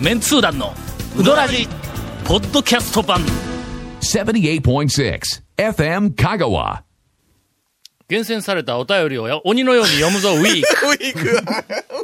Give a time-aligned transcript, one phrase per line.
[0.00, 0.72] メンツー団の
[1.18, 1.66] ウドラジ
[2.26, 3.20] ポッドキャスト版。
[4.00, 5.20] 78.6
[5.56, 6.82] FM Kagawa.
[8.08, 11.36] 厳選されたお便りをや鬼のように読むぞウィーク、 ウィーク。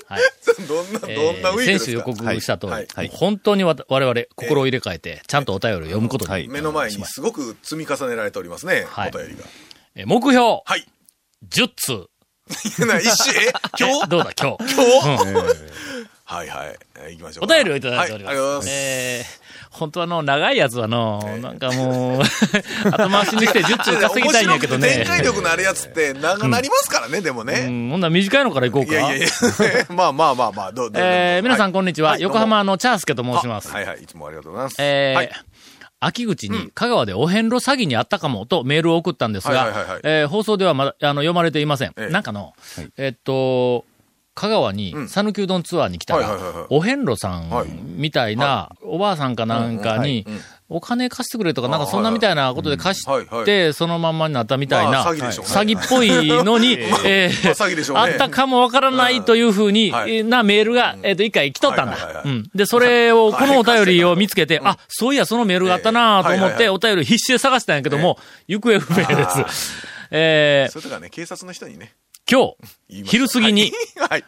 [0.07, 0.23] はい。
[0.67, 1.85] どんな、えどんなウィークですか？
[1.85, 2.89] 先週予告した通り、はい。
[2.95, 3.11] はい。
[3.13, 6.49] 本当にわた我々心を入れ替えてちゃんとお便りを読むことに、はい。
[6.49, 9.13] 目の前にすごく積み重ねられておりますね、はい。
[9.15, 9.45] お便りが。
[9.95, 10.41] え目標。
[10.65, 10.87] はい。
[11.49, 12.07] 10通。
[12.87, 14.09] な一瞬、え今日？
[14.11, 14.75] どうだ今日？
[14.75, 15.55] 今日、
[16.37, 16.79] はいはい。
[16.97, 17.55] えー行きましょうか。
[17.55, 18.37] お便りをいただいております。
[18.39, 18.67] はい。
[18.69, 25.07] えー本当はあの、長いやつはの、なんかもう、後回しにして10通稼ぎたいんやけどね展。
[25.07, 27.69] 開力のあるやつって長なりますからね、でもうね。
[27.69, 28.93] ん、ほんなら短いのからいこうか。
[28.93, 29.29] いやいやいや、
[29.89, 32.19] まあまあまあまあ、どうどうえー皆さんこんにちは。
[32.19, 33.71] い横浜のチャースケと申します。
[33.71, 34.77] はいはい、いつもありがとうございます。
[34.79, 35.31] えーはい
[36.05, 41.91] 秋口に香川でお遍路詐欺にあったかもとメールを送ったんですはいはいはいはい、がえー放送ではまだ、あの、読まれていません。
[41.97, 42.55] ええなんかの、
[42.97, 43.85] えっと、
[44.35, 45.09] 香川にん。
[45.09, 50.27] 讃岐うどんツアーに来たらお遍路さはいんみたいな、おばあさんかなんかに、
[50.69, 57.31] お金貸してくれとか、なんかそんなみたいなことで貸して、そのまんまになったみたいな、まあ詐欺っぽいのに、 え
[57.95, 59.91] あったかもわからないというふうに、
[60.25, 61.91] なメールが、えっと、一回来とったん。
[61.91, 62.23] だ。
[62.25, 62.51] うん。
[62.55, 69.93] で、それを、このお便りを見つけて、あ、そういや、そのメールがあったなと思って、お便り必死で探したんやけども、行方不明です。
[70.11, 70.73] えー。
[70.73, 71.93] それとかね、警察の人にね、
[72.33, 72.55] 今
[72.89, 74.09] 日、昼過ぎに、はい。
[74.09, 74.25] はい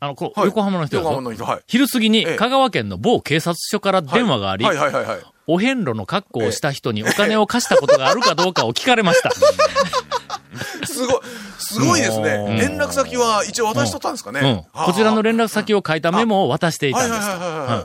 [0.00, 1.62] あの、こうはい横浜の人横浜の人、はい。
[1.66, 5.20] 昼過ぎにええ香川県の某警察署から電話があり、はいはいはいはい。
[5.48, 9.30] お遍路の格好をした人にお金を貸したことがあるかどうかを聞かれました。
[10.86, 11.20] すごい、
[11.58, 12.30] すごいですね。
[12.34, 14.40] うん連絡先は一応渡しとったんですかね。
[14.40, 14.84] うん。
[14.84, 17.20] こちらの連絡先を書いたメモを渡していたんです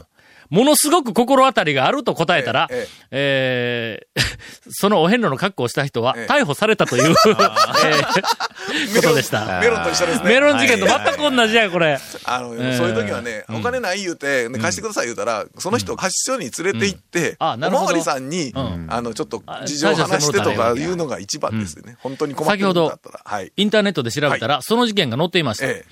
[0.06, 0.13] と。
[0.54, 4.24] はいはいはいはいはいうんものすごく心当たりがあると答えたら、ええー
[4.70, 9.60] そのお遍路の格好をした人はええ逮捕されたという、 えーことでした。
[9.60, 10.30] メロンと一緒ですね。
[10.30, 12.00] メロン事件と全く同じや、これ。
[12.26, 21.98] あの、ええそういう時はね、お金ない言うて、ね貸してください言うたら、その人を貸し所に連れて行って、うんおまわりさんに、んあの、ちょっとあ事情を話してとかいいいうのが一番ですよね。
[22.00, 23.20] 本当に困ってるんだったら。
[23.24, 23.52] はい。
[23.56, 25.66] インターネットで調べたら、その事件が載っていました。
[25.66, 25.86] え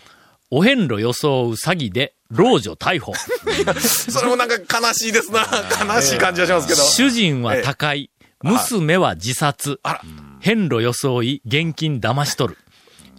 [0.53, 3.13] お遍路装う詐欺で、老女逮捕。
[3.47, 3.79] え。
[3.79, 5.47] それもなんか悲しいですな。
[5.95, 6.81] 悲しい感じがしますけど。
[6.81, 8.11] 主人は高い。
[8.43, 9.79] 娘は自殺。
[10.41, 12.59] 遍路装い、現金騙し取る。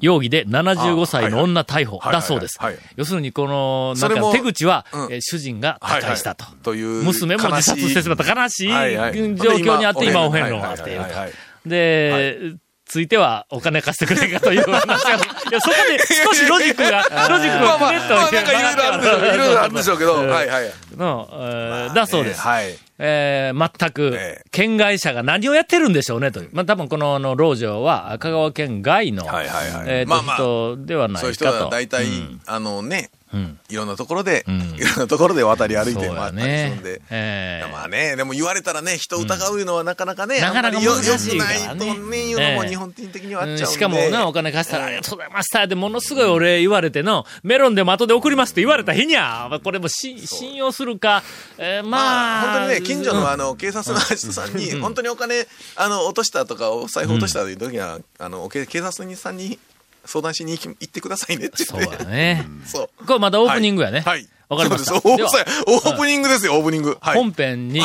[0.03, 2.59] 容疑で75歳の女逮捕だそうです。
[2.97, 4.84] 要するにこの、なんか手口は、
[5.20, 6.44] 主人が他界したと。
[6.62, 11.69] という娘も自殺してしまった悲しい状況にあって今お遍路があっていると。
[11.69, 12.54] で、
[12.92, 15.19] ついてはお金貸してくれんかという話が、 い
[15.50, 19.34] や、そこで少しロジックが、 ロジックがくねっとまあなんかいろいろあるんでしょう。
[19.34, 20.14] いろいろあるんでしょうけど。
[20.16, 20.72] はいはい。
[20.98, 22.41] の、えーだそうです。
[22.42, 22.76] はい。
[22.98, 26.50] えー全くええ、県外者が何をやってるんでしょうね、という。
[26.52, 31.34] まあ、多分この、あの、老女は、香川県外の、はいはいはいえーと、まあまあ人ではないかと。
[31.34, 33.21] そういう人は大体うん、あのね、うん
[33.69, 34.75] いろんなところで、ん。
[34.76, 37.03] いろんなところで渡り歩いて回ったりするねんで。。
[37.10, 41.60] ええまあね、でも言われたらね、人を疑うのはなかなかね、なかなか難しいよからね。
[41.60, 45.66] くないとね、いうのもええ日本人的にはあっちゃうしかもな、お金貸したら、ありがとうございました。
[45.66, 51.22] で、ものすごいお礼言われての、メロンでも後で送りますって言われた日にゃ、これもし信用するか、
[51.59, 53.20] えーままあ、あ、本当にね、近所うん。
[53.20, 59.59] のあの、警察の人さんに、本当にお金、あの、落としたとか、お財布落としたという時には、あの、警警察人さんに
[60.04, 62.04] 相談しに行き行ってくださいねってそう言って。
[62.04, 62.44] だね。
[62.66, 63.06] そう。
[63.06, 64.00] これまだオープニングやね。
[64.00, 64.28] はい。
[64.48, 65.00] わかりました。
[65.00, 65.36] そうです
[65.66, 66.98] オープオープニングですよ、オープニング。
[67.00, 67.16] はい。
[67.16, 67.80] 本編に、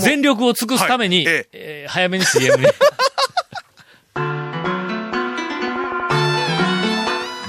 [0.00, 2.66] 全力を尽くすために、はいええー早めに CM に。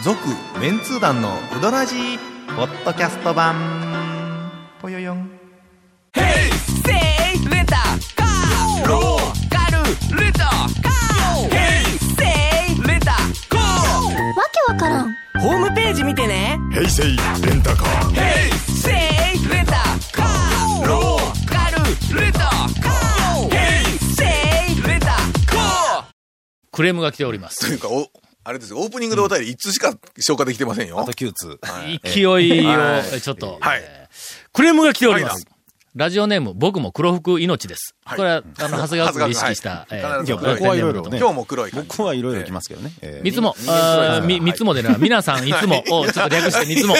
[0.03, 0.17] 続、
[0.59, 1.95] メンツー団のうどらじ
[2.55, 3.80] ポッドキャスト版。
[15.41, 16.59] ホームページ見てね。
[16.71, 17.09] 平成レ
[17.55, 18.15] ンタカー。
[18.75, 19.71] セイレンタ
[20.11, 20.87] カー。
[20.87, 23.49] ローカルレンタカー。
[23.49, 24.23] ヘイセ
[24.79, 26.03] イレンタカー。
[26.71, 27.65] クレームが来ております。
[27.65, 28.07] というか、お、
[28.43, 30.99] あれですよ、オープニングでお便り1通しか消化できてませんよ。
[30.99, 31.59] あと9通。
[32.03, 33.19] 勢いを、はい。
[33.19, 33.81] ちょっと、はい。
[33.83, 34.01] えー
[34.53, 35.33] クレームが来ております。
[35.33, 35.43] はい。
[35.93, 37.95] ラジオネーム、僕も黒服命です。
[38.05, 38.17] はい。
[38.17, 39.85] これは、あの、長谷川君を意識した、はい。
[39.91, 41.17] えー僕はいろいろね。
[41.19, 41.71] 今日も黒い。
[41.71, 42.93] 僕はいろいろ来ますけどね。
[43.01, 43.23] えー。
[43.23, 46.95] 三つも、三つもでな、皆さんいつもを、ちょっと略して三つも、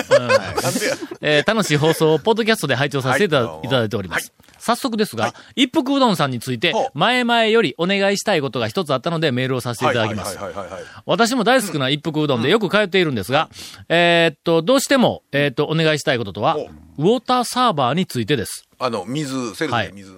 [1.21, 4.33] えー楽しい放送をポッドキャストで拝聴させていた,、だいております。
[4.37, 4.51] はい。
[4.59, 10.37] 早速ですが、一服うどんさんについて前々よりお願いしたいことが一つあったのでメールをさせていただきます。
[10.37, 10.83] はいはいはいはいはい。
[11.05, 13.49] 私も大好きな一服うどんでよく通っているんですが、
[13.87, 18.65] えーっと、どうしても、えーっと、お願いしたいこととは、ほウォーターサーバーについてです。
[18.83, 20.17] あの、水、セルフで水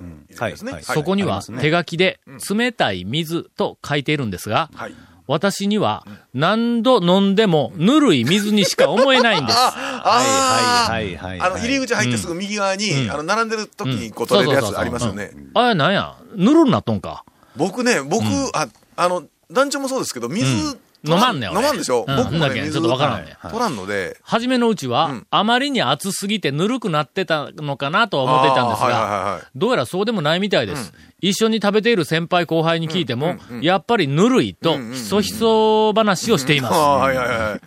[0.83, 2.19] そこには手書きで、
[2.49, 4.95] 冷たい水と書いているんですが、はい。
[5.25, 9.57] 私には何度飲んでもぬるい水にしか思えないんです。
[9.57, 15.31] ああ、はいはいはいはいあの、入り口入ってすぐ右側に、あの、並んでる時にこう取れるやつありますよね。
[15.53, 16.17] あれなんや？
[16.35, 17.23] ぬるんなっとんか。
[17.55, 18.67] 僕ね、僕、あ、
[18.97, 21.59] あの、団長もそうですけど、水、飲まんねん俺。
[21.59, 22.05] 飲まんでしょ？
[22.07, 25.27] うん僕もね、だけちょっとわからんね取らんので、初めのうちは、うん。
[25.29, 30.93] あまりに暑すぎてぬるくなってたのかなとは思っていたんですが、はいはいはいどうやらそうでもないみたいです。
[31.21, 36.73] 一緒に食べている先輩後輩に聞いても、やっぱりぬるいと、ひそひそ話をしています。
[36.73, 37.61] はいはいはい。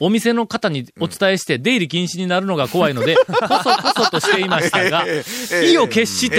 [0.00, 5.22] お店の方にお伝えして出入り禁止になるのが怖いので、こそこそとしていましたが え
[5.52, 6.36] え、意を決して、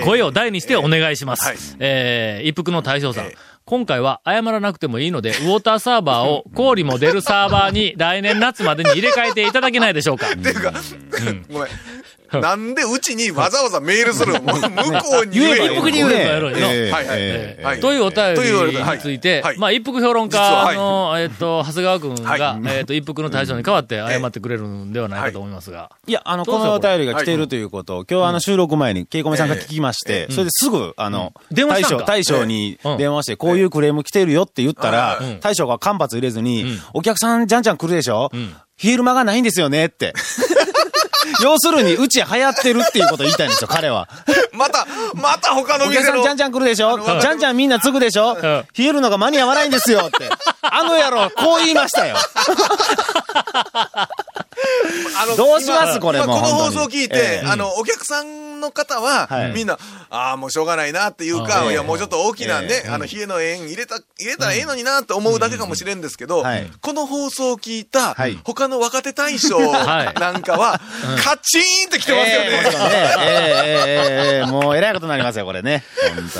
[0.00, 1.44] え声を大にしてお願いします。
[1.46, 1.56] はい。
[1.78, 3.30] えー一服の大将さん。
[3.66, 10.28] ええ今回は謝らなくてもいいので、ウォーターサーバーを氷も出るサーバーに来年夏までに入れ替えていただけないでしょうか。
[10.28, 10.72] っていうか、
[11.50, 11.68] ごめん。
[12.32, 16.48] なんでうちにわざわざメールする向こうに言えばいい一服に言えばやろ。
[16.48, 16.72] うよな。
[16.72, 16.90] ええ。
[16.90, 17.16] はいはい。
[17.20, 17.64] ええ。
[17.64, 19.58] はいというお便りについて、はいはい。
[19.58, 20.76] まあ、一服評論家実ははい。
[20.76, 25.90] の、えっと、 長谷川君が、はえっと、一服の大将に代わって謝ってくれるんではないかと思いますが。
[26.06, 32.04] いや、あの、このお便りが来ているということを、今日あの収録前に、ケイコメさんが聞きまして、それですぐ、あの、大将、電話したんか？
[32.06, 32.96] 大将にうん。
[32.98, 38.30] 電話して、こういうクレーム来てるよって言ったらうん、大将が間髪入れずにん、お客さんじゃんじゃん来るでしょ？
[38.34, 38.54] ん。
[38.78, 40.12] ヒール間がないんですよねって。
[41.42, 44.08] 要するに、うち流行ってるっていうことを言いたいんですよ、彼は。
[44.52, 45.90] また、また他のお。
[45.92, 46.96] 客さんじゃんじゃん来るでしょ？
[46.96, 48.34] のじゃんじゃんみんな継ぐでしょ？
[48.34, 50.28] ん冷えるのが間に合わないんですよって。
[50.62, 52.16] あの野郎、こう言いましたよ。
[55.18, 57.46] あのどうします今これもこの放送聞いて、ええ。
[57.46, 59.52] あの、お客さんの方は、はい。
[59.52, 59.78] みんな、
[60.10, 61.74] ああ、もうしょうがないなっていうか、い。
[61.74, 62.88] や、もうちょっと大きなね、ええ。
[62.88, 66.70] あの、冷えの円入れた、入れたらええのになって思うだけかもしれんですけど、はい。
[66.80, 70.80] この放送を聞いたはい、他の若手大将はいなんかは、
[71.22, 72.46] カチーンって来てますよね。
[72.46, 72.76] ええ。
[73.18, 75.84] ええええええもうえらいことになりますよ、これね。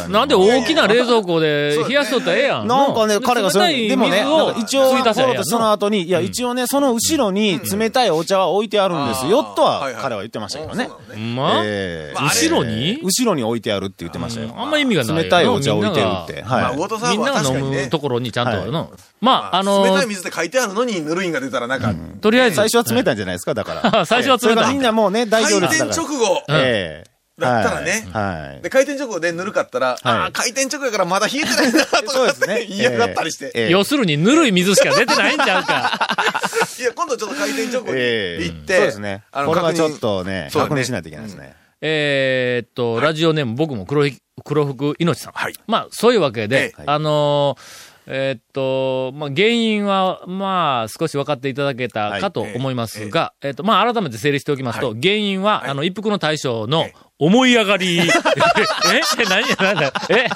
[0.09, 2.67] なんで大きな冷蔵庫で冷やしとったらええやん。
[2.67, 4.25] なんかね、彼がそれ、でもね、
[4.59, 4.97] 一応、
[5.45, 10.88] その後に、いや、一応ね、その後ろに冷たいお茶は置いてあるんですよ、とは彼は言ってましたけどね。
[11.35, 11.62] ま？
[11.64, 13.00] ええまあ後ろに？
[13.03, 14.55] 後ろに置いてあるって言ってましたよ。
[14.56, 15.25] あんま意味がない。
[15.25, 16.43] 冷たいお茶置いてるって。
[16.43, 16.76] まあ、はい
[17.17, 18.93] みんなが飲バーは確かにねむところにちゃんとあるの。
[19.20, 22.56] まあ、あの冷たい水って書いてあるのに、ぬるいんが出たらなんか、とりあえず。
[22.56, 24.05] 最初は冷たいんじゃないですか、だから。
[24.06, 24.82] 最初は冷たいみん。
[24.82, 28.62] なもうね、大開丈夫です店直後ええだったらね、はい。
[28.62, 32.65] で、開店直後でぬるかったら、ああ、開店直後やからまだ冷えてないな、とかってそうですね。
[32.69, 33.53] 言いやがったりして。
[33.55, 36.17] ええ要するにぬるい水しか出てないんちゃうか。
[36.81, 39.23] いや、今度ちょっと開店直後にええ行って、そうですね。
[39.33, 41.55] あのこれはちょっとね、確認しないといけないですね。
[41.83, 45.33] えーっと、ラジオネーム僕も黒い黒服いのちさん。
[45.35, 56.87] はいまあ、そういうわけで、ええあのーえーっと、まあ、原因は、まあ、少し分かっていただけたかと思いますが、えーっと、まあ、改めて整理しておきますと、原因は、あの、一服の大将の
[57.19, 57.99] 思い上がり。
[57.99, 58.03] え？
[59.19, 59.25] え？
[59.29, 59.49] 何？
[59.49, 60.26] や、なんだ、えいやい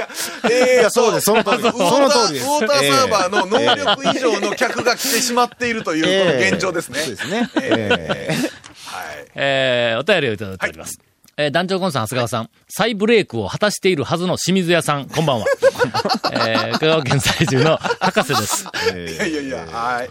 [0.00, 0.08] や、
[0.44, 1.24] えーいやそうです。
[1.26, 2.46] その通りその通りです。
[2.46, 6.98] ウォーターサーバーの能力以上の客が来てしまっているという、この現状ですね。
[6.98, 7.48] そうですね。
[7.62, 8.34] ええ。
[8.34, 9.26] はい。
[9.36, 10.98] えーお便りをいただいております。
[11.38, 15.46] えー団長コンさん、長谷川さん、再ブレイクを果たしているはずの清水屋さん、こんばんは。
[16.32, 18.66] えー香川県在住の博士です。
[18.94, 20.08] いやいやいや、はい。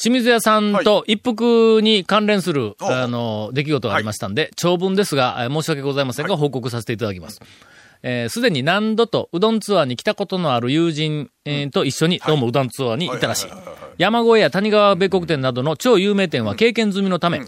[0.00, 7.40] 清水屋さんと一服に関連する、おあの、出来事がありましたんで、長文ですが、えー申し訳ございませんが、報告させていただきます。
[8.04, 13.46] えーすでに何度とうどんツアーに来たことのある友人、えーと一緒に、どうもうどんツアーに行ったらしい。
[13.98, 17.40] 山越えや谷川米国店などの超有名店は経験済みのため、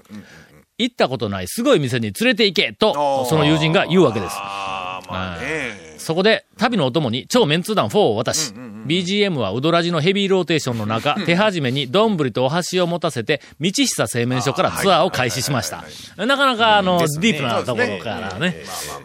[0.79, 4.35] 行ったことないすごい店に連れて行けと、その友人が言うわけです。
[4.37, 5.97] ああ、まあね。
[5.99, 8.53] そこで、旅のお供に超メンツー団4を渡し、
[8.87, 15.85] BGM はうどらじのヘビーローテーションの中、手始めに丼とお箸を持たせて、道久製麺所からツアーを開始しました。
[16.25, 18.55] なかなか、あの、ディープなところからね。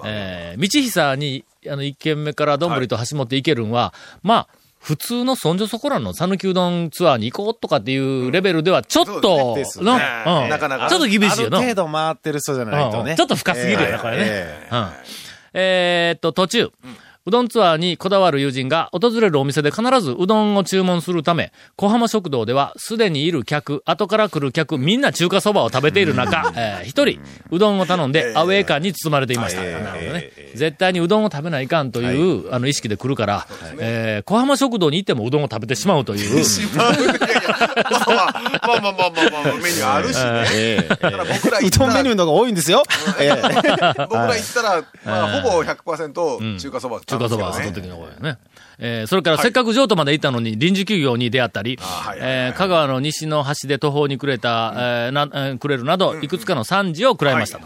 [0.06, 4.48] えー道久に、あの、一軒目から丼と箸持っていけるんは、まあ、
[4.82, 11.60] 普通のそんじょそこらの讃岐うどんツアーに行こうとかっていうレベルでは、ちょっと、ですねのねうんなかなかちょっと厳しいよな。
[11.60, 13.12] ある程度回ってる人じゃないとね。
[13.12, 14.24] うんちょっと深すぎるよね、ええこれね。
[14.26, 14.90] えうん。
[15.54, 16.72] えーっと、途中、
[17.24, 27.20] うどんツアーにこだわる友人が訪れるお店で必ずうどんを注文するため、小浜食堂ではすでにいる客、後から来る客、みんな中華そばを食べている中、えー一人、
[27.51, 29.62] うどんを頼んでアウェー感に包まれていました。
[29.62, 30.32] なるほどね。
[30.56, 32.06] 絶対にうどんを食べないかんとい
[32.48, 33.48] う、あの意識で来るから、
[33.80, 36.44] えー小浜食堂に行ってもうどんを食べてしまうという、
[36.75, 37.16] ま あいやいや
[38.68, 40.88] まあまあまあまあまあまあまあ、メニューあるしね。
[41.01, 42.82] ら僕らう行ったらどんメニューの方が多いんですよ。
[43.20, 43.42] ええ
[44.10, 48.38] 僕ら行ったら、まあ、ほぼ100%中華そば中華そばその時の声ね。
[48.80, 51.77] えーそれからせっかく譲渡まで行ったのに臨時休業に出会ったり、
[52.18, 57.60] えー香川の西の端で途方に暮れた、えーな、えーくれるなど、いくつかの惨事を食らいました。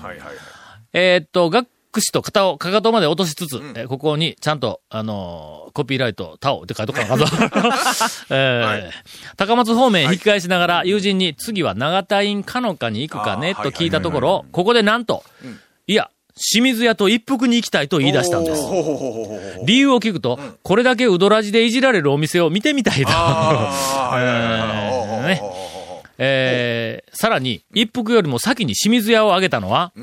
[0.94, 7.16] えーっと、学くしと肩を、かかとまで落としつつ、えーここにちゃんと、あのーコピーライト、タオって書いとかな。
[8.30, 15.24] えー高松方面へ引き返しながら、友人に次は長田院かのかに行くかねと聞いたところ、ここでなんと、
[15.88, 18.62] いや、清水屋と一服に行きたいと言い出したんです。
[19.66, 23.12] 理由を聞くと、これだけうどらじでいじられるお店を見てみたいと。
[26.18, 29.94] えさらに、一服よりも先に清水屋を挙げたのは、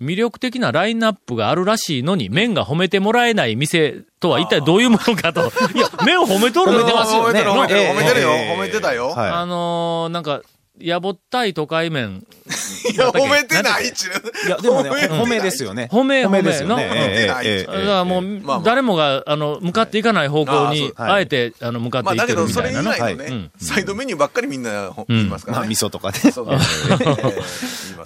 [0.00, 5.52] 魅力的なラインナップがあるらしいのに、麺が褒めてもらえない店とは一体どういうものかと。
[5.74, 7.40] いや、麺を褒めとる褒めてますよね。
[7.42, 8.30] 褒めてる褒めてるよ。
[8.30, 9.10] ええ褒めてたよ。
[9.10, 9.30] はい。
[9.30, 10.40] あのーなんか、
[10.80, 12.24] やぼったい都会麺。
[12.92, 15.88] いや褒めてないっちゅういや、でもね、褒めですよね。
[15.92, 16.74] 褒め褒めですよね。
[16.74, 17.64] 褒めええええええ。
[17.64, 22.96] だからもう、誰もが、あの、向かっていかない方向に、あえて、あの、向かっていってるどそれ以みたいなな。
[22.96, 23.50] 外のねうん。
[23.58, 26.18] サイドメニューばっかりみんなほ言いますからまあ、ね味噌とかね。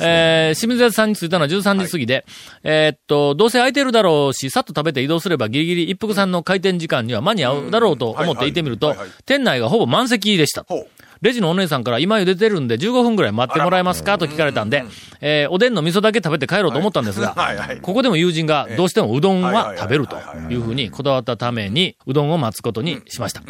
[0.01, 2.25] え清水屋さんに着いたのは13時過ぎで、
[2.63, 8.95] えーっと、どうせ空いてるだろうし、さっと食べて移動すればギリギリ一服さんの開店時間には間に合うだろうと思って行ってみると
[9.27, 10.65] 店内がほぼ満席でした。
[10.69, 10.87] ほう
[11.25, 14.19] レジのお姉さんから今茹でてるんで15分くらい待ってもらえますか？
[14.19, 14.85] と聞かれたんで、
[15.23, 17.35] えーおでんの味噌だけ食べて帰ろうと思ったんですが
[17.81, 20.17] ここでも友人がどうしてもうどんは食べると
[20.51, 23.43] いうふうにこだわったために、うどんを待つことにしました。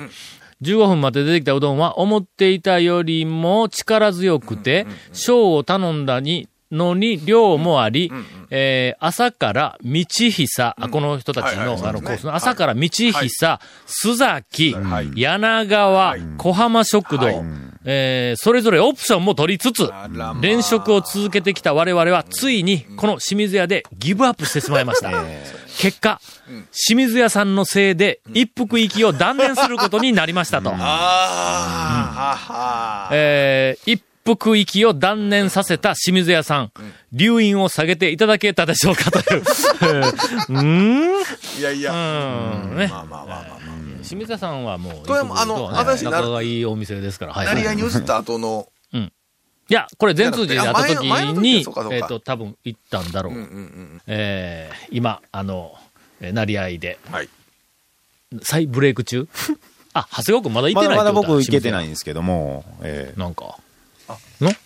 [0.62, 8.11] 15分待って出てきたうどんは思っていたよりも力強くて、小を頼んだに、のに量もあり、
[8.50, 12.38] えー朝から道久、あこの人たちの、あのコースの、はい。
[12.38, 13.12] 朝から道久、
[13.87, 15.11] 須崎、はい。
[15.14, 17.44] 柳川、小浜食堂、
[17.85, 19.90] えーそれぞれオプションも取りつつ
[20.40, 25.11] 連食を続けてきた我々は、ついに、この清水屋でギブアップしてしまいました。
[25.78, 26.21] 結果、
[26.73, 30.71] 清水屋さんのせいで、一服行きを断念することになりましたと。
[30.75, 36.73] ああ、ははえー一服行きを断念させた清水屋さん、
[37.12, 39.40] 留飲を下げていただけたでしょうかという。
[39.43, 41.61] うーん？
[41.61, 42.87] いやいや、うんね。
[42.88, 43.64] まあまあまあまあま
[44.02, 47.47] 清水屋さんはもう、これあの仲がいいお店ですから、はい。
[47.49, 47.54] あ。
[47.54, 48.69] なり合いに移った後の、
[49.71, 51.07] いや、これ全通寺で会った時
[51.40, 53.33] にえっと、多分行ったんだろう。
[53.33, 53.49] うんうんう
[53.97, 54.02] ん。
[54.07, 55.75] えー今、あの、
[56.21, 57.28] えー成り合いで、はい。
[58.43, 59.26] 再ブレイク中？
[59.95, 61.73] あ、長谷川君まだ行ってないまだまだ僕行けてい。
[61.73, 63.57] ないんですけども、ええなんか。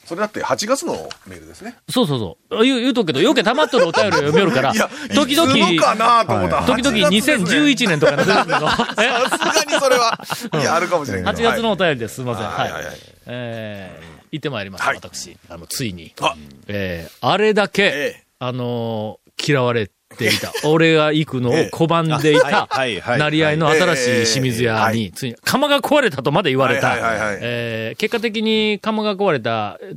[0.06, 1.76] それだって8月のメールですね。
[1.90, 2.64] そうそうそう。
[2.64, 8.68] 言う、言うとくけど、よけ溜まっとるお便りを読めるからいや、、時々、いつのかなと思ったら、時々8月ですね2011年とかの出てくるの。
[8.68, 10.18] え さすがにそれは、
[10.54, 11.34] いや、あるかもしれない。
[11.34, 12.16] 8月のお便りです。
[12.16, 12.46] すみません。
[12.46, 12.70] ははい。
[13.26, 15.36] えー行ってまいりました、はい私。
[15.48, 16.12] あの、ついに。
[16.20, 16.34] あ
[16.66, 17.88] えーあれだけ、え
[18.20, 20.52] えあのー嫌われていた。
[20.68, 26.96] 俺が行くのを拒んでいた、 はいはいはい成り合いの新しい清水屋ええに、ついに、釜が壊れたとまで言われた。
[27.40, 29.94] えー結果的に釜が壊れた、え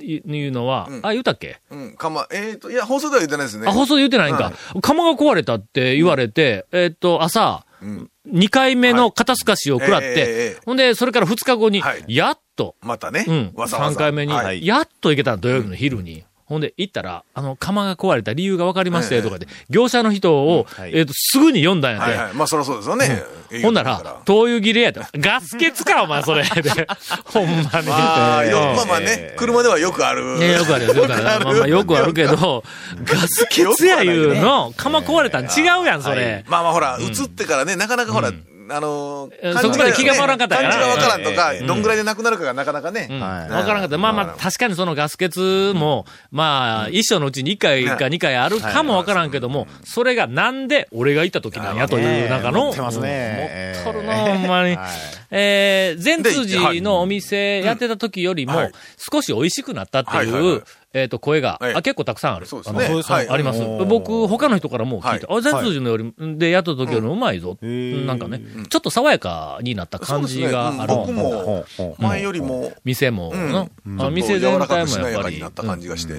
[0.00, 1.58] いいうのは、うんあ、言うたっけ？
[1.70, 3.66] うん、かま、えっと、いや、放送では言ってないですね。
[3.66, 4.52] あ、放送で言ってないんか。
[4.80, 8.10] 釜が壊れたって言われて、えーっと、朝、うん。
[8.32, 13.24] 2回目の肩透かしを食らって、ほんで、それから2日後に、はいやっと、またね。
[13.26, 13.96] うん、わざわざ。
[13.96, 14.66] 3回目に、はい。
[14.66, 16.24] やっと行けたの土曜日の昼に。
[16.48, 22.04] ほんで、行ったら、あの、釜が壊れた理由が分かりましたよとかで、業者の人を、はいえっ、と、すぐに読んだんやて。
[22.04, 22.32] はいはい。
[22.32, 23.22] まあ、そりゃそうですよね。
[23.62, 25.02] ほんなだら、灯油切れやと。
[25.18, 26.44] ガス欠か、お前、それ。
[26.44, 26.48] で、
[27.26, 27.88] ほんまに。
[27.88, 30.38] まあまあね、車ではよくある。
[30.38, 31.22] いやよくあるよ、 よくある。
[31.22, 32.64] まあまあ、よくあるけど、
[33.04, 35.48] ガス欠やいうの、釜壊れたん違
[35.82, 36.46] うやん、それ。
[36.48, 38.32] まあまあほら、映ってからね、なかなかほら、
[38.70, 43.08] あのえー、そこまで気が回らんかったから感じがわからんとかええ、どんぐらいでなくなるかがなかなかね。
[43.10, 43.98] わからんかった。
[43.98, 45.38] まあまあ、確かにそのガス欠
[45.74, 53.74] も、まあ、一生のうちに1回か2回あるかもわからんけども、それがなんで俺が行った時なんやという、なんかの、持ってますね。
[53.84, 54.76] 持っとるな、ほんまに。
[54.76, 54.88] はい。
[55.30, 60.64] えー、善通寺のお店やってた時よりもはい、少し美味しくなったっていう、
[60.94, 61.74] えっと、声が、はい。
[61.74, 62.46] あ、結構たくさんある。
[62.46, 62.88] そうですあのね。
[62.88, 63.28] はい。
[63.28, 63.60] あります。
[63.86, 67.58] 僕、他の人からも聞いて、はあ、善通寺のより、で、やった時よりもうまいぞ。
[67.62, 68.06] ん。
[68.06, 68.40] なんかね、
[68.70, 70.94] ちょっと爽やかになった感じがある。
[70.94, 71.66] 僕も
[71.98, 73.52] 前よりも、店も、うん。
[73.52, 74.02] のうん。
[74.02, 75.42] あ店全体もやっぱり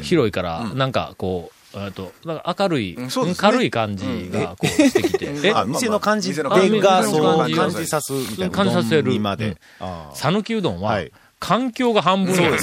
[0.04, 2.98] 広いから、なんかこう、えっと、なんか明るい、
[3.38, 8.50] 軽い感じがこうしてきて、えあ、店の感じ店の感じでが、店そうの感じさすみたいな。
[8.52, 9.20] 感じさせる。
[10.14, 12.58] 讃岐うどんは、はい環境が半分やの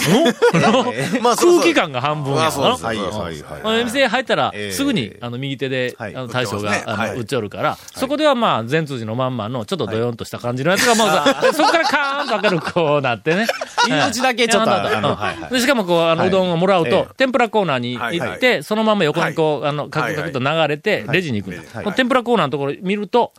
[1.35, 2.51] 空気感が半分や。
[2.55, 3.79] のはいはいあはい。
[3.79, 4.73] の店入ったらえ、え。
[4.73, 6.15] すぐに、あの、右手で、はい。
[6.15, 7.17] あの、大将が、あの、はい。
[7.17, 11.05] 売っちょるから、そこではまあ、善通寺のまんまの、ちょっとドヨンとした感じのやつが、ま
[11.39, 13.47] あ、そこからカーンと明るくこうなってね。
[13.89, 16.29] 入り口だけちょっとしかもこう、あの、はい。
[16.29, 21.93] うどんをもらうえと、天ぷらコーナーに行って、そのまま横にこう、あの、カクカクと流れて、レジに行くんだ。
[21.93, 23.33] 天ぷらコーナーのところ見ると、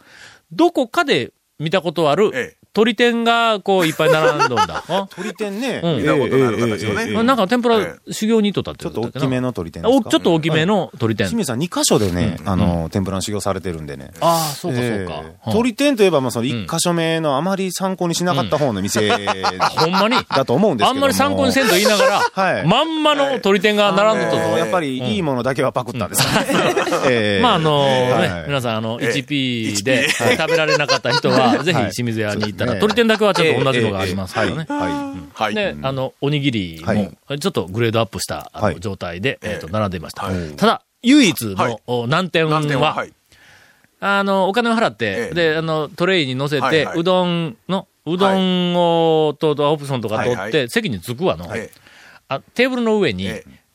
[0.51, 4.83] どこかで見たことあるええ、鳥天がこういっぱい並んどんだ。
[4.89, 5.07] あ？
[5.15, 5.81] 鳥天ね。
[5.83, 5.97] うん。
[5.97, 7.23] 見たことのある形のね。
[7.23, 10.07] なんか天ぷらえ修行に行っとったってちょっと大きめの鳥天ですか？
[10.07, 11.25] おちょっと大きめの鳥天。
[11.27, 14.11] 清水さん2箇所でね、あの、天ぷらの修行されてるんでね。
[14.21, 15.51] ああ、そうかそうえかえ。
[15.51, 19.91] 鳥天といえば、まあ、その1箇所目のあまり参考にしなかった方の店ほん。
[19.91, 20.97] まにだと思うんですけども。
[20.97, 22.67] あんまり参考にせんと言いながら、 はい。
[22.67, 24.43] まんまの鳥天が並んどったぞ。
[24.43, 26.47] あのやっぱりいいものだけはパクったんですかね。
[27.09, 27.41] ええ。
[27.41, 27.87] まあ、あのは
[28.19, 28.21] い。
[28.21, 29.19] ね、皆さん、あの、ええ。
[29.19, 34.55] 1P で食べられなかった人は、ぜひ清水屋に行ったら、はい鳥天だけはちょっと同じのがありますからね。
[34.55, 34.67] はい。
[34.67, 35.55] ははい。
[35.55, 40.23] で、あの、おにぎりはも、ちょっとグレードアップした状態で、えっと、並んでいました。
[40.23, 40.55] はい。
[40.55, 41.71] ただ、唯一はい。
[41.71, 43.05] のお難点は。
[43.99, 45.33] あの、お金を払ってえ、え。
[45.33, 51.71] で、あの、トレイに乗せてうどんの、うどんを、と、とオプションとか取って、席に着くわの、え
[52.29, 53.66] あテーブルの上に、ええ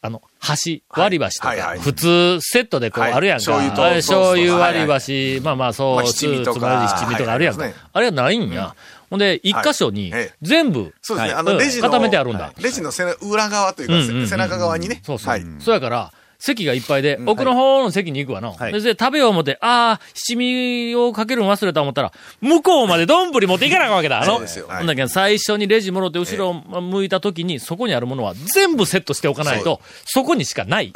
[0.00, 3.40] あの、箸、はい割り箸とか、はいはい普通セットでこうはいあるやんか。
[3.40, 7.62] 醤油とあれ醤油そうそう割り箸、まあまあそう、つまようじ七味とかあるやんか。
[7.62, 8.74] はいはいあれはないんや。
[9.10, 10.12] ほんで、一箇所に
[10.42, 11.34] 全部、そうですね。
[11.34, 12.52] はいあの、レジの、固めてあるんだ。
[12.60, 15.00] レジの背中裏側というか、うんうんうん背中側にね。
[15.02, 15.30] そうそう。
[15.30, 15.44] はい。
[15.60, 18.52] そうやから、席がいっぱいで、奥の方の席に行くわの。
[18.52, 24.22] はいで、食べよう思って、ああ、七味をかけるの忘れた思ったら、向こうまで丼持っていかなあかんわけだ。
[24.22, 24.34] あの。
[24.34, 30.92] そうですよほんだけど最初にレジもろって後ろを向いた時に、そこにあるものは全部セットしておかないと、そこにしかない。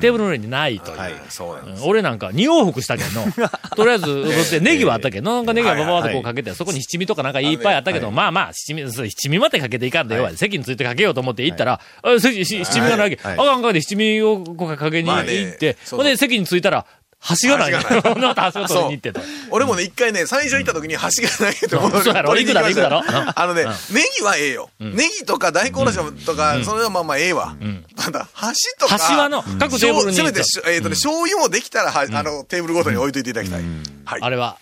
[0.00, 0.98] テーブルの上にないという。
[1.86, 3.24] 俺なんか二往復したけんの。
[3.74, 10.28] とりあえず、そしてネギはあったけど、なんかネギはバババってこうかけて、そこに七味とかなんかいっぱいあったけど、まあまあ、七味、七味までかけていかんでよ。
[10.36, 15.34] 席についてかけようと思って行ったら、あ席し七味がないけど、はいあかんあかんで七味をこうかけにまあね。
[15.34, 16.86] 行って、ほんで席に着いたら、
[17.42, 17.72] 橋がない。
[17.72, 19.20] 橋が また橋を取りに行ってと。
[19.50, 22.34] 俺もね、一回ね、最初行った時に橋がないと思 そうやろ。
[22.36, 23.02] 行くだろ行くだろ。
[23.06, 24.70] あのね、ネギはええよ。
[24.80, 27.54] ネギとか大根おろしとか、それはまあまあええわ。
[27.96, 28.26] ただ、
[28.80, 28.98] 橋とか。
[29.08, 33.62] 橋はの各テーブルにせめてし、えっとね、醤油もできたら、はあの、テーブルごとに置いといていただきたい。
[34.04, 34.20] はい。
[34.20, 34.56] あれは、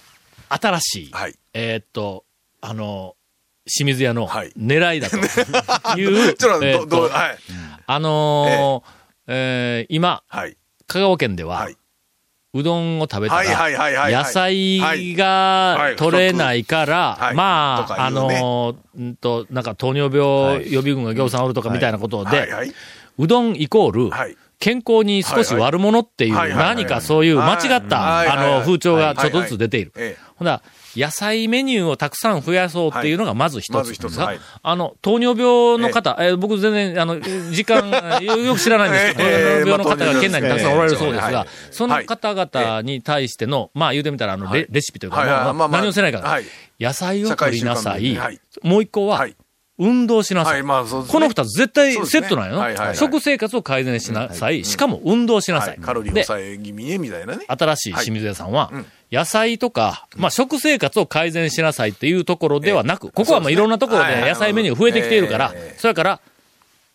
[0.50, 1.34] 新しい、はい。
[1.54, 2.24] えーっと、
[2.60, 3.14] あの、
[3.66, 4.52] 清水屋のはい。
[4.58, 5.16] 狙いだと
[5.98, 7.38] いう、ちょっとはい。
[7.86, 8.99] あのー
[9.32, 10.56] えー今、はい。
[10.88, 11.76] 香川県では、はい。
[12.52, 17.34] うどんを食べたら、はい野菜が取れないから、はい。
[17.36, 22.48] まあ、あのー、んと、なんか糖尿病予備軍が行さんおるとかみたいなことで。
[23.18, 24.36] うどんイコール、はい。
[24.58, 29.92] 健康に少し悪者っていう、何かそういう間違った、あの、風潮がちょっとずつ出ている。
[30.34, 30.62] ほんだら
[30.96, 33.72] 野菜メニューをたくさん増やそうっていうのがまず一つ。
[33.72, 34.40] まず一つはい。
[34.62, 37.90] あの、糖尿病の方、えー僕全然、あの、 時間、
[38.22, 46.40] よよく知らないんですけど、ええ糖尿病の方がまあ県内にたくさんおられるそうですがはい、その方々に対しての、まあ言うてみたら、あの、レレシピというか、まあまあ何をせないか
[46.80, 48.18] 野菜を取りなさい。
[48.62, 49.36] もう一個ははい、
[49.80, 50.62] 運動しなさはいい。
[50.62, 50.88] まあね。
[51.08, 52.76] この二つ絶対セットなんやはいはい。
[52.76, 54.64] はいの食生活を改善しなさい。
[54.64, 55.78] しかも運動しなさはい。
[55.78, 55.80] い。
[55.80, 57.44] カロリーで抑え気味ね、みたいなね。
[57.48, 66.20] 新しい清水屋さんはうん、野菜とか、まあ食生活を改善しなさいっていうところではなく、ここはまあいろんなところで野菜メニュー増えてきているからえ、えそれから、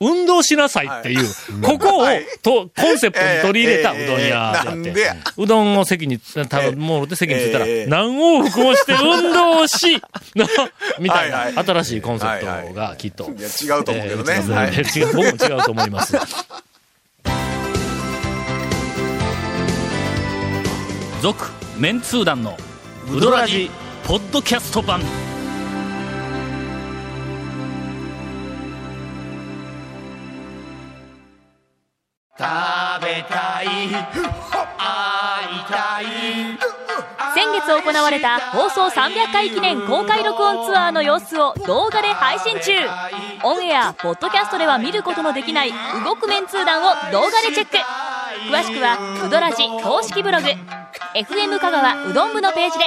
[0.02, 1.30] 運動しなさいっていう、
[1.62, 4.94] ここをはいとコンセプトに取り入れたうどん屋であって
[5.38, 10.02] うどんを席に、食べ物って席に着いたらええ、何往復もして運動し、
[10.36, 10.46] の
[11.00, 13.32] みたいはいな新しいコンセプトがきっと。
[13.32, 14.34] いや、違うと思うけどね。
[14.36, 16.18] えーはい違う、僕も違うと思います。
[21.22, 21.46] 続、
[21.78, 22.58] メンツー団の、
[23.12, 23.72] ウドラジ、
[24.06, 25.02] ポッドキャスト版。
[32.38, 32.44] 食
[33.02, 33.66] べたい。
[33.66, 33.98] 会い
[35.70, 36.06] たい。
[37.34, 42.74] 先月行われた放送300回記念公開録音ツアーの様子を動画で配信中。
[43.44, 45.72] オンエアポッドキャストでは見ることのできない
[46.04, 47.78] 動くメンツー団を動画でチェック。
[48.52, 50.48] 詳しくはうどらじ公式ブログ。
[51.14, 52.86] FM 香川うどん部のページで。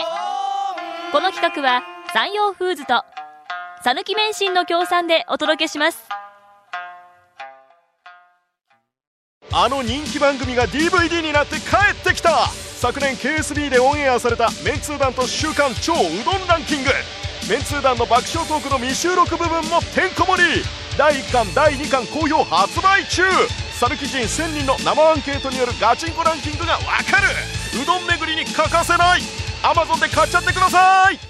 [1.11, 1.83] この企画は
[2.13, 3.03] 山陽フーズと
[3.83, 6.08] 讃岐麺心の協賛でお届けします。
[9.61, 12.47] あの人気番組が DVD になって帰ってきた。
[12.47, 16.91] 昨年 KSB でオンエアされたメンツー団と週刊超うどんランキング。
[17.51, 20.63] メンツー団の爆笑トークの未収録部分もてんこ盛り。
[20.97, 23.25] 第1巻第2巻好評発売中。
[23.73, 27.27] さぬき人1000人の生アンケートによるガチンコランキングがわかる。
[27.83, 29.23] うどん巡りに欠かせない。
[29.65, 31.28] Amazon で買っちゃってください。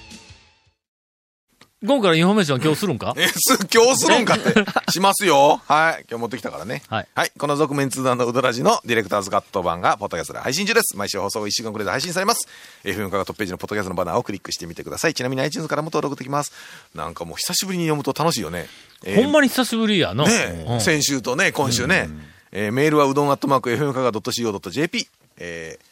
[1.84, 3.14] 午後からインフォメーション今日するんか？
[3.18, 4.52] え、す、今日するんかって。
[4.90, 5.60] しますよ。
[5.66, 6.04] はい。
[6.10, 6.82] 今日持ってきたからね。
[6.88, 7.32] はいはい。
[7.38, 10.96] この続麺通団のうどらじのディレクターズカット版がポッドキャストで配信中です。
[10.96, 12.48] 毎週放送1週間くらいで配信されます。
[12.84, 15.14] FM カがトップページのポッドキャストのバナーをクリックしてみてください。
[15.14, 16.52] ちなみに iTunes からも登録できます。
[16.96, 18.66] なんかもう久しぶりに読むと楽しいよね。
[19.04, 20.26] えーほんまに久しぶりやの。
[20.26, 22.08] ねうんえ、先週とね、今週ね。
[22.50, 25.06] えーメールはうどんアットマーク FM かが .co.jp。
[25.36, 25.87] えー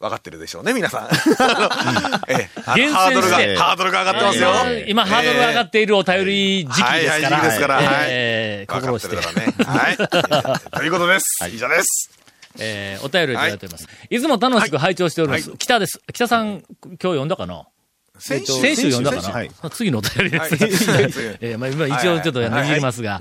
[0.00, 1.08] 分かってるでしょうね、皆さん。
[1.12, 4.50] ハードルがして、ハードルが上がってますよ。
[4.86, 6.96] 今、今ハードルが上がっているお便り時期ですから。
[6.96, 9.22] はいはい時期ですからはいえー心してってる。
[9.22, 9.54] からね。
[9.66, 9.96] はい。
[10.78, 11.26] ということです。
[11.52, 12.10] 以上です。
[12.58, 13.88] えーお便りをいただいております。
[14.08, 15.52] い、つも楽しく拝聴しております。
[15.58, 16.00] 北です。
[16.12, 17.64] 北さん、今日読んだかな？
[18.18, 20.90] 先週読んだかな、はい次のお便りです。
[20.90, 21.04] はい
[21.40, 23.20] えーまあ、今一応ちょっと握りますが、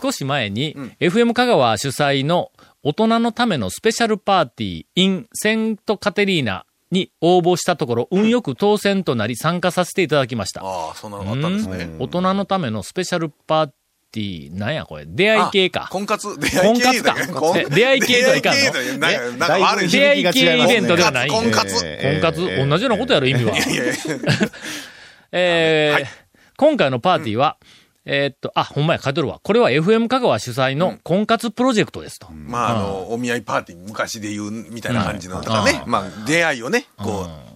[0.00, 2.50] 少し前に、FM 香川主催の
[2.84, 10.62] 大人のためのスペシャルパーティー in セントカテリーナに応募したところ、運よく当選となり参加させていただきました。
[10.62, 11.96] ああ、そんなのがあったんですね。
[11.98, 13.66] 大人のためのスペシャルパー
[14.12, 15.88] ティー、なんやこれ、出会い系か。
[15.90, 17.16] 婚活、出会い系か。
[17.56, 18.60] え 出会い系とはいかんの。
[18.60, 19.88] 出会い系だよなんかなんか悪い。
[19.88, 21.28] 出会い系イベントではない。
[21.28, 21.74] 婚活。
[21.74, 23.54] 婚活、同じようなことやろ、意味は。
[25.32, 26.06] えーはい。
[26.56, 27.58] 今回のパーティーは、
[28.10, 29.38] えーっと、あ、ほんまや、書いてるわ。
[29.42, 32.28] これは FM 香川主催の婚活プロジェクトですと。
[32.32, 35.82] まあ、あの、お見合いパーティー、昔で言うみたいな感じのとかね。
[35.86, 37.48] まあ、出会いをね、こう、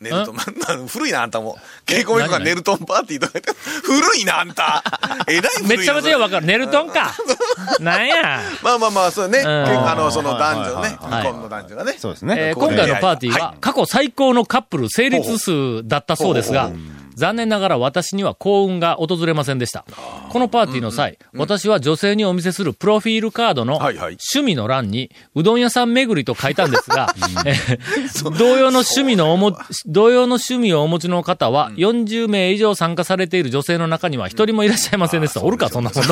[0.00, 0.36] ネルトン、
[0.88, 1.58] 古いな、あんたも。
[1.86, 4.82] 稽古目とか何ネルトンパーティーとか言って、古いな、あんた。
[5.26, 6.46] えらい古いなめちゃめちゃわかる。
[6.46, 7.14] ネルトンか。
[7.80, 8.40] なんや。
[8.62, 9.42] まあまあまあ、そうね。
[9.42, 11.96] んあの、その男女ね、はい離婚の男女がね。
[11.98, 12.34] そうですね。
[12.38, 16.70] えー今回のパーティーは、過去最高のカップル成立数だったそうですが、
[17.18, 19.84] 残念ながら私には幸運が訪れませんでした。
[20.30, 27.12] このパーティーの際、私は女性にお見せするプロフィールカードの趣味の欄に、うどん屋さん巡りと書いたんですが、
[27.44, 35.42] えー同様の趣味のおも、同様の趣味をお持ちの方は、40名以上参加されている女性の中には一人もいらっしゃいませんでした。
[35.42, 36.02] おるか、そんなもの。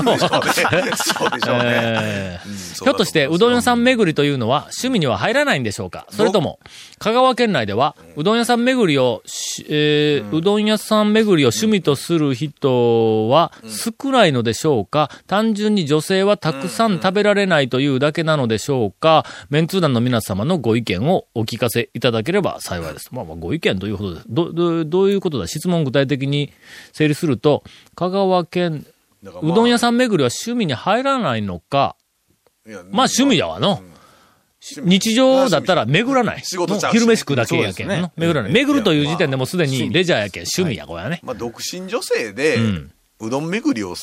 [0.97, 2.39] そうで
[2.85, 6.07] ひょっとして、うどん屋さん巡りというのは趣味には入らないんでしょうか？
[6.11, 6.59] それとも、
[6.99, 15.11] 香川県内では、うどん屋さん巡りをし、えーうどん屋さん巡りを趣味とする人は少ないのでしょうか？
[15.27, 19.25] 単純に女性はたくさん食べられないというだけなのでしょうか？
[19.51, 23.09] メンツー団の皆様のご意見をお聞かせいただければ幸いです。
[23.13, 24.27] まあまあ、ご意見ということです。
[24.29, 25.47] ど、ど、どういうことだ？
[25.47, 26.53] 質問具体的に
[26.93, 28.87] 整理すると、香川県、
[29.23, 29.41] まあ。
[29.43, 31.97] うどん屋さん巡りは趣味に入らないのか、
[32.65, 33.81] まあ趣味やわの。
[34.61, 36.43] 日常だったら巡らない。
[36.45, 38.53] 仕事ちゃうし昼飯食うだけやけんね巡らない。
[38.53, 41.21] 巡るという時点でもうすでにレジャーやけん趣味や、これはね。
[41.23, 43.95] まあ、独身女性で、うんうどん巡りを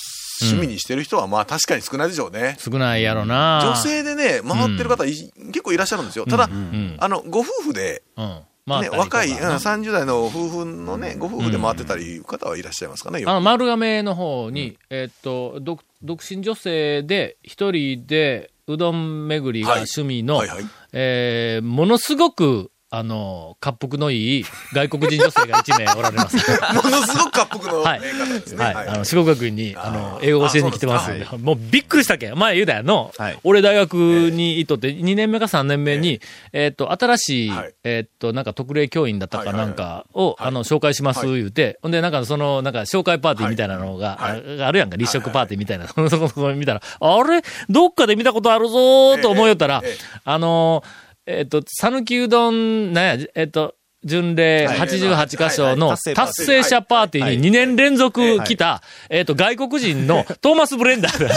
[0.41, 2.55] 趣味にしてる人は、まあ確かに少ないでしょうね。
[2.59, 3.61] 少ないやろな。
[3.63, 6.25] 女性でね、回ってる方、い結構いらっしゃるんですよ。
[6.25, 8.39] ただ、んあの、ご夫婦で、うん。
[8.65, 13.19] まあ、ね、若い、うん、30代の夫婦のね、ご夫婦で回ってたりいう方はいらっしゃいますかね。
[13.19, 20.65] よくあの、丸亀の方に、えーっと、独独身女性で、一人で、うどん巡りが趣味の、はいはいはい。
[20.93, 26.37] えーものすごく、あの、滑腹のいい外国人女性が1名おられます。
[26.77, 28.01] ものすごく滑腹の、はい。
[28.01, 28.63] ね方ですね。
[28.63, 28.87] はい。
[28.87, 32.29] あの、四国学院に、あの、英語教えに来てますんであ、もうびっくりしたけ？
[32.29, 32.37] ん。
[32.37, 33.11] 前言うたやんの。
[33.17, 33.39] はい。
[33.43, 39.67] 俺大学にいとって、2年目か3年目に、えっと、新しいはい、えっと、なんか特例教員だったかはいはいはい。
[39.69, 44.61] なんかを、あの、紹介します言うて、ほんで、なんかその、なんか紹介パーティーみたいなのが、はい。
[44.61, 45.87] ああるやんか、立食パーティーみたいな。
[45.89, 47.41] そこそこ見たら、あれ？
[47.71, 49.81] どっかで見たことあるぞーと思いよったら
[50.25, 50.83] あの、
[51.25, 54.79] えっと、さぬきうどん、なんや、えっと、巡礼はい。
[54.79, 61.33] 88箇所の達成者パーティーに2年連続来た、えっと、外国人の トーマス・ブレンダーが。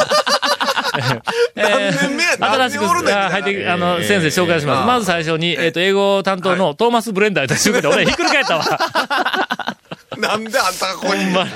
[1.55, 4.87] 何年目や新しく入って、あの、先生紹介します。
[4.87, 8.65] まず最初に、えっと、英語担当のトーマス・ブレンダーと一緒で、俺ひっくり返ったわ。
[10.19, 11.25] なんであんたがここに？
[11.25, 11.51] ほんまに。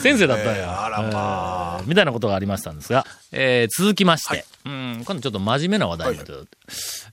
[0.00, 0.84] 先生だったんえーや。
[0.86, 6.32] あらまえーみたいなことがありましたんですが、えー続きまして、うん、今度ちょっと真面目な話題になって。
[6.32, 6.48] る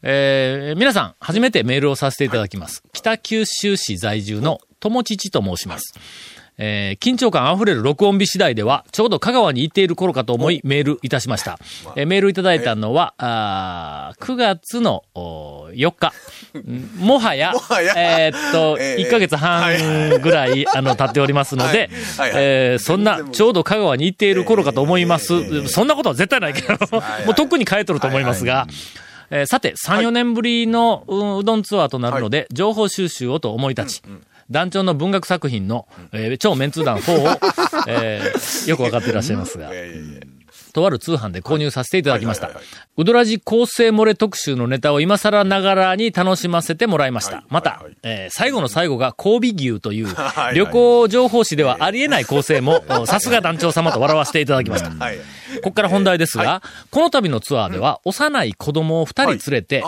[0.03, 2.83] えー皆さん、初めてメールをさせていただきます。
[2.93, 5.93] 北九州市在住の友父と申します。
[6.63, 11.57] えー緊張感あふれる録音日次第では、ちょうど香川に行っている頃かと思いメールいたしました。
[11.95, 16.13] えーメールいただいたのは、あー9月のお4日。
[16.59, 17.93] ん もはや、もはや。
[17.97, 22.31] えーっと、えー1ヶ月半ぐらい、あの、経っておりますので、はい。
[22.31, 22.43] はい。
[22.43, 25.33] えーそんな、ちょうど香川に行っている頃かと思います。
[25.33, 27.25] えーそんなことは絶対ないけど、はい。
[27.25, 28.67] もうとっくに変えとると思いますが、
[29.31, 34.03] えーさて、3、4年ぶりのううどんツアーとなるので、情報収集をと思い立ち、
[34.51, 37.39] 団長の文学作品の、えー超メンツー団4を、
[37.87, 39.71] えーよくわかっていらっしゃいますが、
[40.73, 42.49] とある通販で購入させていただきました。
[42.97, 47.37] うどらじ構成漏れ特集のネタを今更ながらに楽しませてもらいました。
[47.37, 47.45] はい。
[47.49, 50.07] またえー最後の最後が神戸牛という
[50.55, 54.89] 旅行情報誌ではありえない構成も、おさすが団長様と笑わせていただきました。
[54.91, 55.17] はい。
[55.17, 55.23] こ
[55.63, 59.83] こから本題ですが、この度のツアーでは、幼い子供を二人連れて、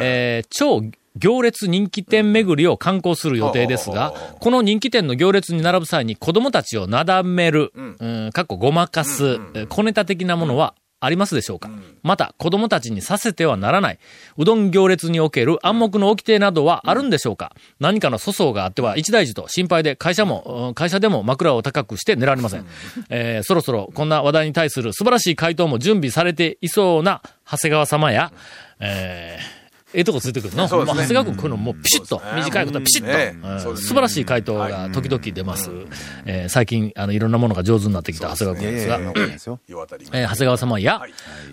[0.00, 0.82] えー超
[1.18, 11.70] 行列人気店巡りを観光する予定ですが、この人気店の行列に並ぶ際に子供たちをなだめる、うん、かっこごまかす、えー小ネタ的なものはありますでしょうか、
[12.02, 13.98] また、子供たちにさせてはならない、
[14.36, 22.66] うどん行列における暗黙の掟などはあるんでしょうか、何かの粗相があっては一大事と心配で会社も、うん会社でも枕を高くして寝られません。
[23.10, 28.32] えーそろそろこんな話題に対する素晴らしい回答も準備されていそうな長谷川様や、
[28.80, 29.57] えー
[29.94, 30.68] ええとこついてくるの？
[30.68, 30.70] ね。
[30.70, 35.70] もう長谷川君このもうピシッと、短いことはピシッと、素晴らしい回答が時々出ます。
[36.26, 38.96] えー最近、あの、いろんなものが上手になってきた長谷川君ですが。
[38.98, 39.58] えー
[40.28, 41.00] 長谷川様や、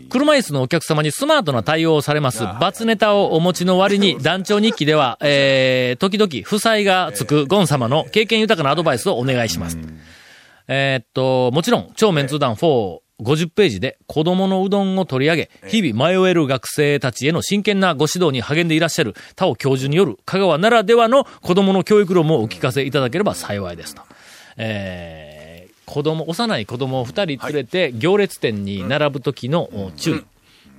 [0.09, 9.77] 車椅子のお客様にスマートな対応をされます、バツネタをお持ちの割に、団長日記では、えー、時々、負債がつくゴン様の経験豊かなアドバイスをお願いします。
[10.67, 24.01] えーっと、もちろん、超メンツー団4、50ページで子供のうどんを取り上げ、日々迷える学生たちへの真剣なご指導に励んでいらっしゃる田尾教授による香川ならではの子供の教育論もお聞かせいただければ幸いですと。
[24.57, 30.25] えー、子供、幼い子供を二人連れて行列店に並ぶ時のお注意、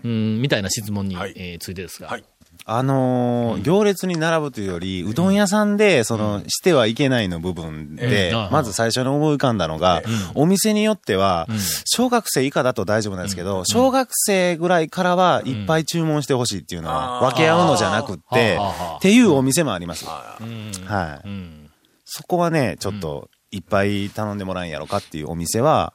[0.05, 1.33] うん、みたいな質問に、はい。
[1.37, 2.09] えーついてですが。
[2.09, 2.25] はい
[2.68, 10.02] あのー行列に並ぶというより、うどん屋さんで、その、してはいけないの部分でうん、まず最初に思い浮かんだのが、
[10.35, 11.46] お店によっては、
[11.85, 18.59] 小学生以下だと大丈夫なんですけど、小学生ぐらいからはいっぱい注文してほしいっていうのは、分け合うのじゃなくって、
[18.96, 20.05] っていうお店もあります。
[20.05, 21.29] はい。
[21.29, 21.70] うん。
[22.05, 25.92] そこはね、ちょっと、いっぱい頼んでもらえんやろかっていうお店は、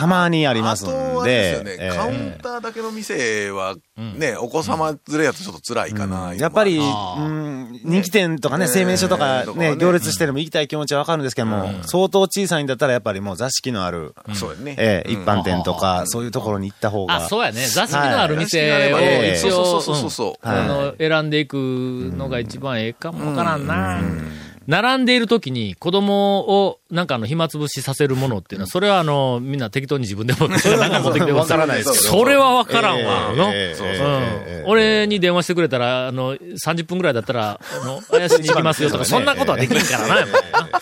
[0.00, 6.32] たまにありますんあとはですよね、えーカウンターだけの店は、ね、お子様連れやとちょっと辛いかな。
[6.34, 14.74] やっぱり、うん、人気店とかね、製麺所とかね、行列してでも行きたい気持ちはわかるんですけども、相当小さいんだったらやっぱりもう座敷のある、そうやね。
[14.78, 17.16] ええ一般店とうんか、そういうところに行った方が。
[17.16, 17.66] あ、そうやね。
[17.66, 19.36] 座敷のあるはい店をはい。
[19.36, 20.48] 一応、そうそうそうそうう。
[20.48, 24.00] んあの、選んでいくのが一番ええかもわからんな。
[24.70, 33.32] 並んでいる時に子供をなんかあの暇つぶしさせるものっていうのは、それはあの、みんな適当に自分で持って、 なんか持ってきてわからないですそれはわからんわ。
[34.66, 40.80] 俺に電話してくれたら、あの、30分くらいだったら、あの、怪しに行きますよとか、 そんなことはできんからな、やっぱ。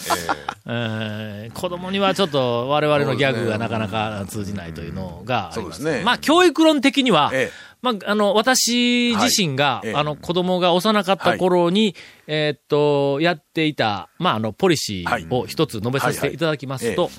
[1.54, 5.80] 子供にはちょっと我々のギャグがなかなか通じないというのがあります。
[5.80, 6.04] そうですね。
[6.04, 9.94] まあ、教育論的には、ええまあ、あの、私自身が、はいええ。
[9.94, 11.94] あの、子供が幼かった頃に、
[12.26, 17.10] えーっと、やっていた、まあ、あの、ポリシーを一つ述べさせていただきますと、はい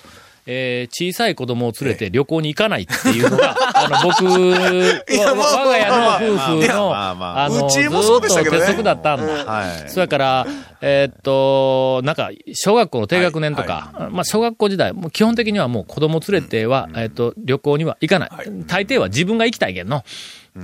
[0.52, 9.46] えー小さい子供を連れて旅行に行かないっていうのが、 あの、僕、我が家の夫婦の、まあの、ずっと鉄則だったんだ。
[9.46, 9.90] はい。
[9.90, 10.48] それから、
[10.82, 18.32] えーっと、なんか、小学校の低学年とか、まあ、小学校時代、もう基本的にはもう子供連れては、えーっと、旅行には行かない。
[18.66, 20.04] 大抵は自分が行きたいけんの。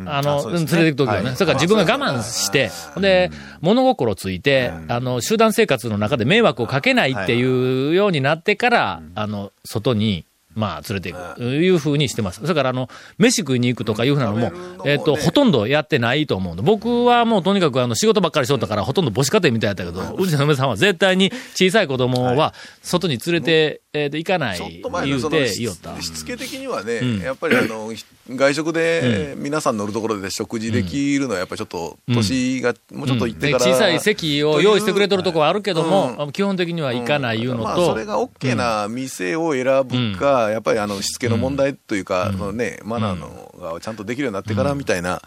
[0.06, 0.58] あの、あね。
[0.58, 1.28] 連れて行くときはね。
[1.28, 1.36] はい。
[1.36, 3.32] それから自分が我慢して、ほんで、
[3.62, 12.40] 物心ついて、あの、集団生活の中で迷惑をかけないっていうようになってから、あの、外に、まあ、連れていく、いうふうにしてます。
[12.40, 14.54] それから、あの、飯食いに行くとかいうふうなのも
[14.86, 16.64] えっ、と、ほとんどやってないと思うの。
[16.64, 26.02] 僕はもうとにかく、あの、仕事ばっかりしとったから、ほとんど母子家庭みたいだったけど、うちの嫁さんは絶対に小さい子供は、外に連れて、えっ、と、行かない言うて、言おった。
[26.02, 27.20] しつけ的にはね、うん。
[27.20, 27.92] やっぱりあの、
[28.30, 33.66] 外食で皆さん乗るところで食事できるのはやっぱりちょっと年がもうちょっと行ってでから。
[33.66, 45.22] 小さい席を用意してくれとるとこはあるけども、うん基本的には行かないいうのと、まあ、それが OK な店を選ぶか、やっぱりあの、しつけの問題というか、そのね、マナーのがちゃんとできるようになってからみたいな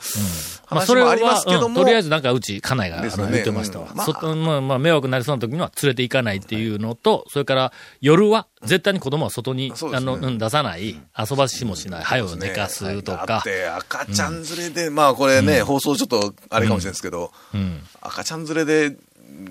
[0.71, 1.75] まあ、話それは、もありますけども、うん。
[1.75, 3.11] とりあえずなんかうち、家内が、ね。
[3.17, 3.89] 言ってましたわ。
[3.95, 17.81] まあ、まあ、迷惑になりそうな時には連れて行かないっていうのと、それから夜は絶対に子供は外に、あの、うん出さない、遊ばしもしない、早を寝かすとだかっ、て赤ちゃん連れで、まあこれね、放送ちょっとあれかもしれないですけど、うん。
[18.01, 18.97] 赤ちゃん連れで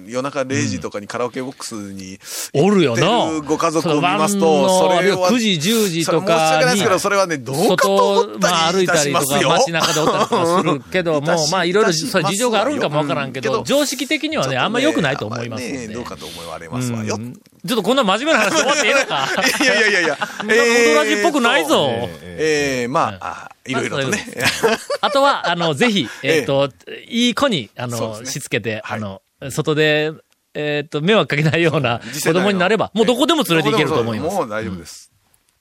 [0.05, 2.19] 夜中0時とかにカラオケボックスに
[2.53, 3.41] おるよな。
[3.41, 5.29] ご家族を見ますそと、のそれは。
[5.29, 9.49] 9時、10時とそれ申し訳ないかにですけ、ど、それはね、どうかと思外、ったりいたしますよ。
[9.49, 15.63] か街中でおったりとかするけど も、まあいろいろ、事情があるんかもわからんけど、常識的にはね、あんま良くないと思います。
[15.63, 15.87] ね。
[15.87, 17.03] どうかと思われますわ。
[17.03, 17.19] よ。
[17.67, 19.27] うんちょっとこんな真面目な話で終わっていいのか？
[19.61, 22.09] いやいやいやいや、 そんな踊らじっぽくないぞ。
[22.23, 24.25] えー、まあ、あいろいろとね。
[25.01, 26.71] あとは、あの、ぜひ、えええっ、と、
[27.07, 30.13] いい子に、あの、ねしつけて、はいあの、外で、
[30.53, 34.35] えっ、と、迷惑かけないような子供になれば、もうどこでも連れて行けると思います。
[34.35, 35.11] もう大丈夫です。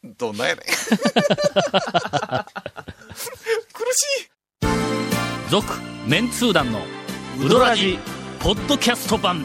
[0.04, 0.64] どんなやねん。
[0.64, 0.72] 苦
[3.92, 4.28] しい。
[5.50, 5.74] 続、
[6.06, 6.82] メンツー団の、
[7.44, 7.98] ウドラジ、
[8.38, 9.44] ポッドキャスト版。